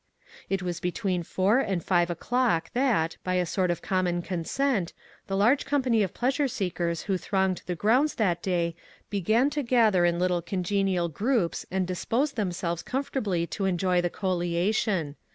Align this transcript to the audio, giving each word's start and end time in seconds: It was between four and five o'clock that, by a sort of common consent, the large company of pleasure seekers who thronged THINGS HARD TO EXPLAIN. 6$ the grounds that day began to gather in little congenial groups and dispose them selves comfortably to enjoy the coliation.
It 0.49 0.63
was 0.63 0.79
between 0.79 1.21
four 1.21 1.59
and 1.59 1.83
five 1.85 2.09
o'clock 2.09 2.71
that, 2.73 3.17
by 3.23 3.35
a 3.35 3.45
sort 3.45 3.69
of 3.69 3.83
common 3.83 4.23
consent, 4.23 4.93
the 5.27 5.37
large 5.37 5.63
company 5.63 6.01
of 6.01 6.11
pleasure 6.11 6.47
seekers 6.47 7.03
who 7.03 7.19
thronged 7.19 7.59
THINGS 7.59 7.67
HARD 7.67 7.67
TO 7.67 7.73
EXPLAIN. 7.73 7.75
6$ 7.75 7.77
the 7.77 7.81
grounds 7.81 8.15
that 8.15 8.41
day 8.41 8.75
began 9.11 9.49
to 9.51 9.61
gather 9.61 10.03
in 10.03 10.17
little 10.17 10.41
congenial 10.41 11.07
groups 11.07 11.67
and 11.69 11.85
dispose 11.85 12.31
them 12.31 12.51
selves 12.51 12.81
comfortably 12.81 13.45
to 13.45 13.65
enjoy 13.65 14.01
the 14.01 14.09
coliation. 14.09 15.17